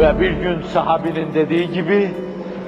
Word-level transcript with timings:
Ve 0.00 0.20
bir 0.20 0.30
gün 0.30 0.62
sahabinin 0.62 1.34
dediği 1.34 1.72
gibi, 1.72 2.10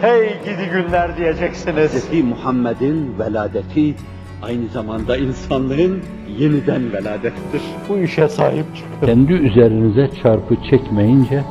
hey 0.00 0.28
gidi 0.44 0.70
günler 0.72 1.16
diyeceksiniz. 1.16 2.10
Hz. 2.10 2.24
Muhammed'in 2.24 3.18
veladeti 3.18 3.94
aynı 4.42 4.68
zamanda 4.68 5.16
insanlığın 5.16 6.00
yeniden 6.38 6.92
veladettir. 6.92 7.62
Bu 7.88 7.98
işe 7.98 8.28
sahip 8.28 8.64
çıkın. 8.76 9.06
Kendi 9.06 9.32
üzerinize 9.32 10.10
çarpı 10.22 10.56
çekmeyince 10.70 11.42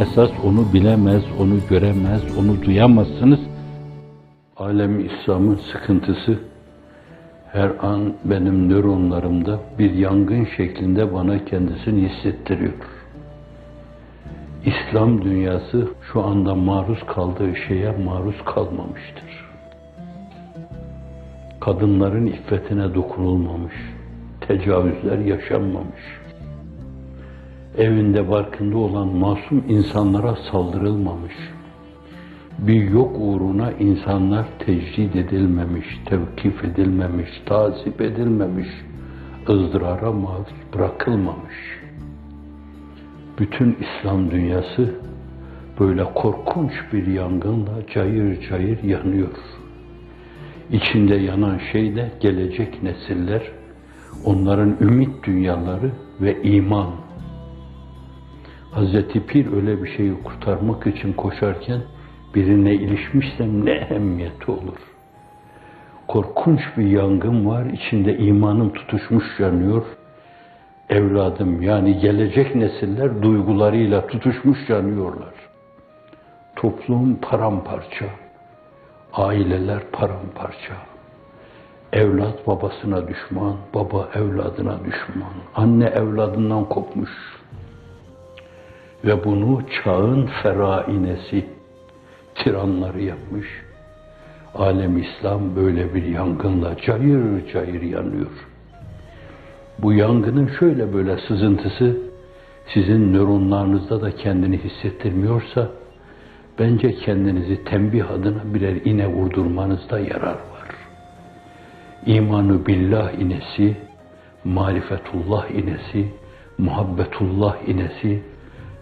esas 0.00 0.30
onu 0.44 0.72
bilemez, 0.72 1.22
onu 1.40 1.54
göremez, 1.70 2.22
onu 2.38 2.62
duyamazsınız. 2.62 3.40
Alem 4.56 5.06
İslam'ın 5.06 5.60
sıkıntısı 5.72 6.38
her 7.52 7.70
an 7.82 8.12
benim 8.24 8.68
nöronlarımda 8.68 9.60
bir 9.78 9.92
yangın 9.92 10.46
şeklinde 10.56 11.14
bana 11.14 11.44
kendisini 11.44 12.08
hissettiriyor. 12.08 12.72
İslam 14.66 15.22
dünyası 15.22 15.88
şu 16.12 16.22
anda 16.22 16.54
maruz 16.54 17.06
kaldığı 17.06 17.56
şeye 17.68 17.90
maruz 17.90 18.44
kalmamıştır. 18.44 19.50
Kadınların 21.60 22.26
iffetine 22.26 22.94
dokunulmamış, 22.94 23.74
tecavüzler 24.40 25.18
yaşanmamış. 25.18 26.02
Evinde 27.78 28.30
barkında 28.30 28.78
olan 28.78 29.08
masum 29.08 29.64
insanlara 29.68 30.36
saldırılmamış. 30.50 31.34
Bir 32.58 32.90
yok 32.90 33.16
uğruna 33.18 33.72
insanlar 33.72 34.46
tecrid 34.58 35.14
edilmemiş, 35.14 35.86
tevkif 36.06 36.64
edilmemiş, 36.64 37.30
tazip 37.46 38.00
edilmemiş, 38.00 38.68
ızdırara 39.48 40.12
maruz 40.12 40.54
bırakılmamış. 40.74 41.73
Bütün 43.38 43.76
İslam 43.80 44.30
dünyası 44.30 44.94
böyle 45.80 46.04
korkunç 46.04 46.72
bir 46.92 47.06
yangınla 47.06 47.86
cayır 47.94 48.48
cayır 48.48 48.82
yanıyor. 48.82 49.38
İçinde 50.70 51.14
yanan 51.14 51.60
şey 51.72 51.96
de 51.96 52.12
gelecek 52.20 52.82
nesiller, 52.82 53.42
onların 54.24 54.76
ümit 54.80 55.24
dünyaları 55.24 55.90
ve 56.20 56.42
iman. 56.42 56.90
Hazreti 58.70 59.26
Pir 59.26 59.52
öyle 59.52 59.82
bir 59.82 59.96
şeyi 59.96 60.14
kurtarmak 60.22 60.86
için 60.86 61.12
koşarken 61.12 61.80
birine 62.34 62.74
ilişmişsem 62.74 63.66
ne 63.66 63.70
ehemmiyeti 63.70 64.50
olur. 64.50 64.78
Korkunç 66.08 66.60
bir 66.76 66.86
yangın 66.86 67.46
var, 67.46 67.66
içinde 67.66 68.18
imanım 68.18 68.72
tutuşmuş 68.72 69.24
yanıyor. 69.38 69.84
Evladım 70.88 71.62
yani 71.62 71.98
gelecek 71.98 72.54
nesiller 72.54 73.22
duygularıyla 73.22 74.06
tutuşmuş 74.06 74.68
yanıyorlar. 74.68 75.34
Toplum 76.56 77.16
paramparça, 77.16 78.06
aileler 79.12 79.90
paramparça. 79.92 80.74
Evlat 81.92 82.46
babasına 82.46 83.08
düşman, 83.08 83.56
baba 83.74 84.08
evladına 84.14 84.78
düşman, 84.84 85.32
anne 85.54 85.84
evladından 85.84 86.64
kopmuş. 86.64 87.10
Ve 89.04 89.24
bunu 89.24 89.62
çağın 89.84 90.30
ferainesi, 90.42 91.46
tiranları 92.34 93.02
yapmış. 93.02 93.46
Alem 94.54 94.98
İslam 94.98 95.56
böyle 95.56 95.94
bir 95.94 96.02
yangınla 96.04 96.76
cayır 96.76 97.52
cayır 97.52 97.82
yanıyor. 97.82 98.53
Bu 99.78 99.92
yangının 99.92 100.50
şöyle 100.58 100.94
böyle 100.94 101.18
sızıntısı 101.18 101.96
sizin 102.74 103.14
nöronlarınızda 103.14 104.02
da 104.02 104.16
kendini 104.16 104.58
hissettirmiyorsa 104.58 105.68
bence 106.58 106.94
kendinizi 106.94 107.64
tembih 107.64 108.10
adına 108.10 108.54
birer 108.54 108.74
ine 108.74 109.06
vurdurmanızda 109.06 109.98
yarar 109.98 110.34
var. 110.34 110.68
İmanı 112.06 112.66
billah 112.66 113.12
inesi, 113.12 113.76
marifetullah 114.44 115.50
inesi, 115.50 116.08
muhabbetullah 116.58 117.68
inesi, 117.68 118.22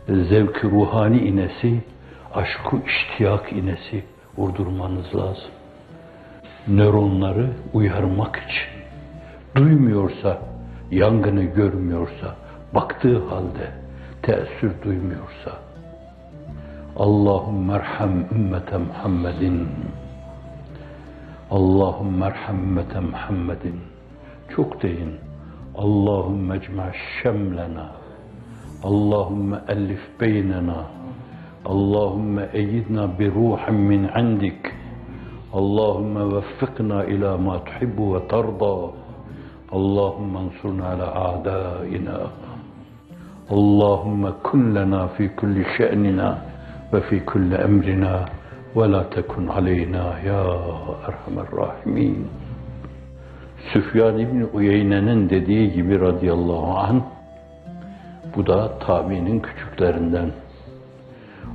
zevk 0.09 0.65
ruhani 0.65 1.19
inesi, 1.19 1.81
aşkı 2.35 2.77
iştiyak 2.87 3.53
inesi 3.53 4.05
vurdurmanız 4.39 5.15
lazım. 5.15 5.51
Nöronları 6.69 7.51
uyarmak 7.73 8.37
için. 8.37 8.83
Duymuyorsa, 9.57 10.52
yangını 10.93 11.43
görmüyorsa, 11.43 12.35
baktığı 12.75 13.19
halde 13.29 13.71
teessür 14.23 14.83
duymuyorsa, 14.85 15.53
Allahümme 16.97 17.73
erham 17.73 18.11
ümmete 18.35 18.79
Muhammedin. 18.79 19.69
Allahümme 21.51 22.27
erham 22.27 22.57
ümmete 22.57 23.01
Muhammedin. 23.01 23.81
Çok 24.57 24.83
deyin. 24.83 25.15
Allahümme 25.77 26.57
ecma 26.57 26.93
şemlena. 27.23 27.91
Allahümme 28.83 29.61
ellif 29.69 30.21
beynena. 30.21 30.85
Allahümme 31.65 32.49
eyyidna 32.53 33.19
bi 33.19 33.31
ruhin 33.35 33.75
min 33.75 34.09
indik. 34.21 34.67
Allahümme 35.53 36.37
veffikna 36.37 37.05
ila 37.05 37.39
ma 37.39 37.65
tuhibbu 37.65 38.15
ve 38.15 38.29
tarda. 38.29 39.02
Ala 39.73 41.15
a'daina. 41.15 42.19
Allahümme 43.51 44.29
kun 44.43 44.75
lena 44.75 45.09
fi 45.09 45.37
kulli 45.37 45.67
şe'nina 45.77 46.39
ve 46.93 47.01
fi 47.01 47.25
kulli 47.25 47.55
emrina 47.55 48.25
ve 48.77 48.93
la 48.93 49.11
tekun 49.11 49.47
aleyna 49.47 50.19
ya 50.27 50.45
erhamer 51.09 51.47
rahimin. 51.57 52.29
Süfyan 53.73 54.19
İbni 54.19 54.45
Uyeyne'nin 54.45 55.31
dediği 55.31 55.73
gibi 55.73 56.01
radıyallahu 56.01 56.79
anh, 56.79 57.03
bu 58.37 58.47
da 58.47 58.79
tabiinin 58.79 59.41
küçüklerinden. 59.41 60.31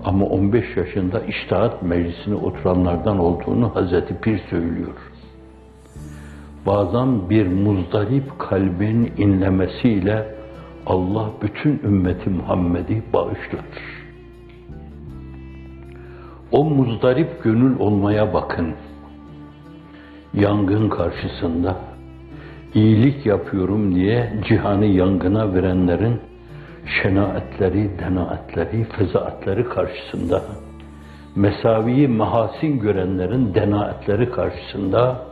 Ama 0.06 0.26
15 0.26 0.78
yaşında 0.78 1.20
iştahat 1.20 1.82
meclisine 1.82 2.36
oturanlardan 2.36 3.20
olduğunu 3.20 3.76
Hazreti 3.76 4.18
Pir 4.18 4.40
söylüyor. 4.50 5.17
Bazen 6.68 7.30
bir 7.30 7.48
muzdarip 7.48 8.40
kalbin 8.40 9.14
inlemesiyle 9.18 10.36
Allah 10.86 11.30
bütün 11.42 11.80
ümmeti 11.84 12.30
Muhammed'i 12.30 13.04
bağışlatır. 13.14 13.84
O 16.52 16.66
muzdarip 16.66 17.44
gönül 17.44 17.80
olmaya 17.80 18.34
bakın. 18.34 18.74
Yangın 20.34 20.90
karşısında 20.90 21.76
iyilik 22.74 23.26
yapıyorum 23.26 23.96
diye 23.96 24.34
cihanı 24.48 24.86
yangına 24.86 25.54
verenlerin 25.54 26.22
şenaetleri, 27.02 28.00
denaetleri, 28.00 28.84
fezaatleri 28.84 29.70
karşısında, 29.70 30.42
mesaviyi 31.36 32.08
mahasin 32.08 32.80
görenlerin 32.80 33.54
denaetleri 33.56 34.32
karşısında, 34.32 35.28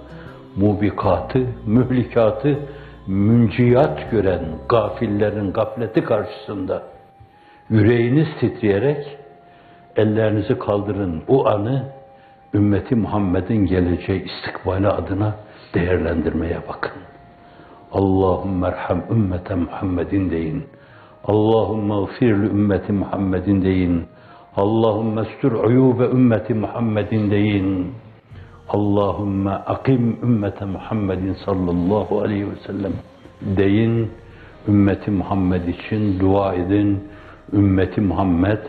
mubikatı, 0.56 1.48
mühlikatı, 1.66 2.60
münciyat 3.08 4.12
gören 4.12 4.46
gafillerin 4.70 5.54
gafleti 5.54 6.04
karşısında 6.04 6.84
yüreğiniz 7.70 8.28
titreyerek 8.40 9.18
ellerinizi 9.96 10.60
kaldırın. 10.60 11.24
O 11.28 11.48
anı 11.48 11.84
ümmeti 12.54 12.96
Muhammed'in 12.96 13.66
geleceği 13.66 14.24
istikbali 14.24 14.88
adına 14.88 15.36
değerlendirmeye 15.74 16.58
bakın. 16.68 17.02
Allahümme 17.92 18.68
erham 18.68 19.04
ümmete 19.12 19.56
Muhammedin 19.56 20.32
deyin. 20.32 20.66
Allahümme 21.24 22.06
gfir 22.06 22.36
li 22.36 22.48
ümmeti 22.48 22.94
Muhammedin 22.94 23.62
deyin. 23.62 24.06
Allahümme 24.56 25.22
stür 25.26 25.52
uyube 25.52 26.06
ümmeti 26.06 26.54
Muhammedin 26.54 27.32
deyin. 27.32 27.94
Allahümme 28.70 29.52
akim 29.52 30.20
ümmete 30.24 30.66
Muhammedin 30.66 31.34
sallallahu 31.46 32.22
aleyhi 32.22 32.52
ve 32.52 32.56
sellem 32.68 32.94
deyin. 33.42 34.12
Ümmeti 34.68 35.12
Muhammed 35.12 35.68
için 35.68 36.20
dua 36.20 36.54
edin. 36.54 37.04
Ümmeti 37.54 38.02
Muhammed 38.02 38.60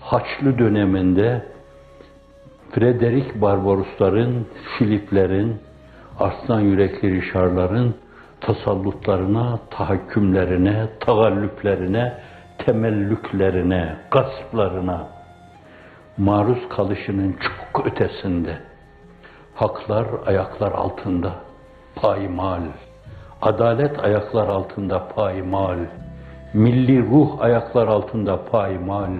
Haçlı 0.00 0.58
döneminde 0.58 1.42
Frederick 2.70 3.40
Barbarosların, 3.40 4.46
Filiplerin, 4.78 5.56
Arslan 6.20 6.60
yürekli 6.60 7.20
Rişarların 7.20 7.94
tasallutlarına, 8.40 9.58
tahakkümlerine, 9.70 10.88
tagallüplerine, 11.00 12.12
temellüklerine, 12.58 13.96
gasplarına 14.10 15.06
maruz 16.18 16.68
kalışının 16.68 17.36
çok 17.72 17.86
ötesinde 17.86 18.58
haklar 19.54 20.06
ayaklar 20.26 20.72
altında 20.72 21.32
paymal, 21.94 22.62
adalet 23.42 24.04
ayaklar 24.04 24.48
altında 24.48 25.08
paymal, 25.08 25.78
milli 26.54 27.10
ruh 27.10 27.40
ayaklar 27.40 27.88
altında 27.88 28.44
paymal, 28.44 29.10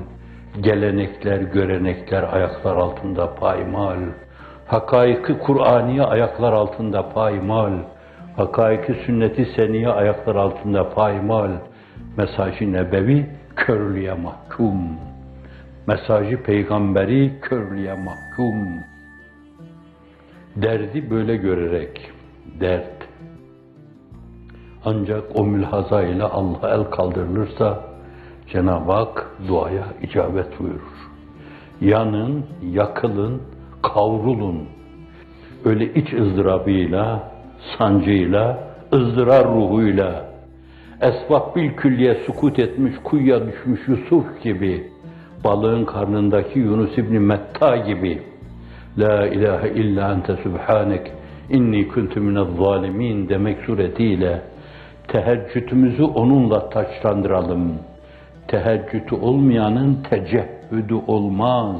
Gelenekler, 0.60 1.40
görenekler 1.40 2.22
ayaklar 2.32 2.76
altında 2.76 3.34
paymal. 3.34 3.98
Hakaiki 4.66 5.38
Kur'aniye 5.38 6.02
ayaklar 6.02 6.52
altında 6.52 7.08
paymal. 7.08 7.72
Hakaiki 8.36 8.94
sünneti 8.94 9.46
seniye 9.56 9.88
ayaklar 9.88 10.36
altında 10.36 10.90
paymal. 10.90 11.50
Mesajı 12.16 12.72
nebevi 12.72 13.26
körlüğe 13.56 14.12
mahkum. 14.14 14.98
Mesajı 15.86 16.42
peygamberi 16.42 17.40
körlüğe 17.40 17.94
mahkum. 17.94 18.91
Derdi 20.56 21.10
böyle 21.10 21.36
görerek, 21.36 22.10
dert. 22.60 23.08
Ancak 24.84 25.22
o 25.34 25.44
mülhaza 25.44 26.02
ile 26.02 26.24
Allah'a 26.24 26.74
el 26.74 26.84
kaldırılırsa 26.84 27.84
Cenab-ı 28.52 28.92
Hak 28.92 29.30
duaya 29.48 29.84
icabet 30.02 30.60
buyurur. 30.60 31.10
Yanın, 31.80 32.44
yakılın, 32.62 33.42
kavrulun. 33.82 34.68
Öyle 35.64 35.94
iç 35.94 36.12
ızdırabıyla, 36.12 37.32
sancıyla, 37.78 38.58
ızdırar 38.94 39.44
ruhuyla, 39.48 40.26
esbab 41.00 41.56
bil 41.56 41.72
külliye 41.72 42.14
sukut 42.14 42.58
etmiş, 42.58 42.94
kuyuya 43.04 43.46
düşmüş 43.46 43.88
Yusuf 43.88 44.42
gibi, 44.42 44.90
balığın 45.44 45.84
karnındaki 45.84 46.58
Yunus 46.58 46.98
İbni 46.98 47.18
Metta 47.18 47.76
gibi, 47.76 48.22
La 48.98 49.26
ilahe 49.26 49.68
illa 49.68 50.12
ente 50.12 50.36
subhanek, 50.42 51.12
inni 51.50 51.88
kuntu 51.88 52.20
zalimin 52.58 53.28
demek 53.28 53.64
suretiyle, 53.64 54.42
teheccüdümüzü 55.08 56.02
onunla 56.02 56.68
taçlandıralım. 56.68 57.78
Teheccüdü 58.48 59.14
olmayanın 59.14 60.02
tecehhüdü 60.10 60.94
olmaz. 61.06 61.76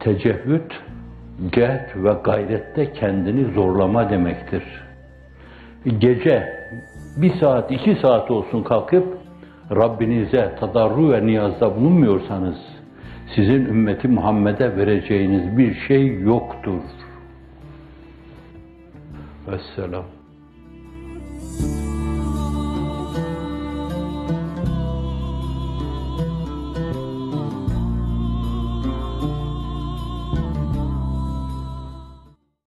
Tecehhüd, 0.00 0.70
cehd 1.50 2.04
ve 2.04 2.12
gayrette 2.24 2.92
kendini 2.92 3.52
zorlama 3.52 4.10
demektir. 4.10 4.62
Gece 5.98 6.48
bir 7.16 7.34
saat, 7.40 7.72
iki 7.72 7.96
saat 7.96 8.30
olsun 8.30 8.62
kalkıp 8.62 9.18
Rabbinize 9.70 10.54
tadarru 10.60 11.12
ve 11.12 11.26
niyazda 11.26 11.76
bulunmuyorsanız, 11.76 12.73
sizin 13.34 13.64
ümmeti 13.64 14.08
Muhammed'e 14.08 14.76
vereceğiniz 14.76 15.58
bir 15.58 15.74
şey 15.74 16.20
yoktur. 16.20 16.80
Vesselam. 19.48 20.04